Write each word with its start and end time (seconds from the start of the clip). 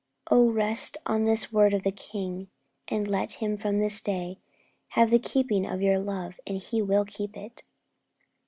Oh, 0.31 0.49
rest 0.49 0.97
on 1.05 1.25
this 1.25 1.53
word 1.53 1.75
of 1.75 1.83
the 1.83 1.91
King, 1.91 2.49
and 2.87 3.07
let 3.07 3.33
Him 3.33 3.55
from 3.55 3.77
this 3.77 4.01
day 4.01 4.39
have 4.87 5.11
the 5.11 5.19
keeping 5.19 5.63
of 5.69 5.83
your 5.83 5.99
love, 5.99 6.39
and 6.47 6.57
He 6.57 6.81
will 6.81 7.05
keep 7.05 7.37
it! 7.37 7.61